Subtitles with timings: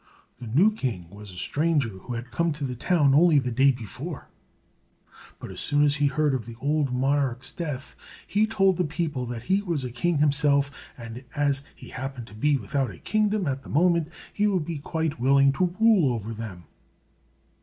[0.39, 3.71] The new king was a stranger, who had come to the town only the day
[3.71, 4.29] before;
[5.37, 9.27] but as soon as he heard of the old monarch's death, he told the people
[9.27, 13.45] that he was a king himself, and as he happened to be without a kingdom
[13.45, 16.65] at that moment, he would be quite willing to rule over them.